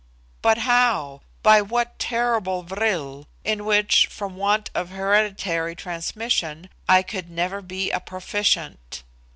But 0.41 0.57
how? 0.57 1.21
By 1.43 1.61
that 1.61 1.99
terrible 1.99 2.63
vril, 2.63 3.27
in 3.43 3.65
which, 3.65 4.07
from 4.07 4.35
want 4.35 4.71
of 4.73 4.89
hereditary 4.89 5.75
transmission, 5.75 6.71
I 6.89 7.03
could 7.03 7.29
never 7.29 7.61
be 7.61 7.91
a 7.91 7.99
proficient? 7.99 9.03